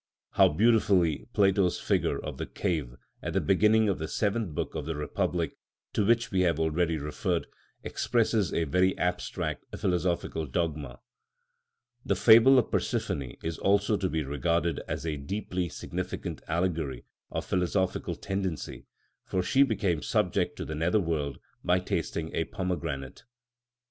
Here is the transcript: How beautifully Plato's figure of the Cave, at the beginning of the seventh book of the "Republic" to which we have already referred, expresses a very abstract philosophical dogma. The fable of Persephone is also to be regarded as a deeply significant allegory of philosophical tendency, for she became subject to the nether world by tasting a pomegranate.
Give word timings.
How 0.31 0.49
beautifully 0.49 1.27
Plato's 1.31 1.79
figure 1.79 2.17
of 2.17 2.37
the 2.37 2.47
Cave, 2.47 2.95
at 3.21 3.33
the 3.33 3.39
beginning 3.39 3.87
of 3.87 3.99
the 3.99 4.07
seventh 4.07 4.55
book 4.55 4.73
of 4.73 4.87
the 4.87 4.95
"Republic" 4.95 5.55
to 5.93 6.03
which 6.03 6.31
we 6.31 6.41
have 6.41 6.59
already 6.59 6.97
referred, 6.97 7.45
expresses 7.83 8.51
a 8.51 8.63
very 8.63 8.97
abstract 8.97 9.63
philosophical 9.77 10.47
dogma. 10.47 11.01
The 12.03 12.15
fable 12.15 12.57
of 12.57 12.71
Persephone 12.71 13.35
is 13.43 13.59
also 13.59 13.95
to 13.95 14.09
be 14.09 14.23
regarded 14.23 14.81
as 14.87 15.05
a 15.05 15.17
deeply 15.17 15.69
significant 15.69 16.41
allegory 16.47 17.05
of 17.29 17.45
philosophical 17.45 18.15
tendency, 18.15 18.87
for 19.23 19.43
she 19.43 19.61
became 19.61 20.01
subject 20.01 20.55
to 20.55 20.65
the 20.65 20.73
nether 20.73 20.99
world 20.99 21.37
by 21.63 21.79
tasting 21.79 22.33
a 22.33 22.45
pomegranate. 22.45 23.21